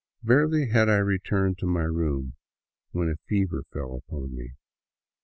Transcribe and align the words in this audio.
Barely 0.23 0.69
had 0.69 0.89
I 0.89 0.95
returned 0.95 1.59
to 1.59 1.67
my 1.67 1.83
room 1.83 2.33
when 2.89 3.07
a 3.07 3.17
fever 3.29 3.61
fell 3.71 3.97
upon 4.03 4.35
me. 4.35 4.53